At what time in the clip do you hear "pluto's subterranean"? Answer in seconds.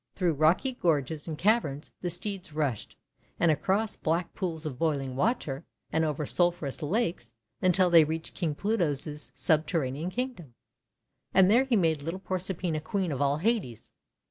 8.55-10.09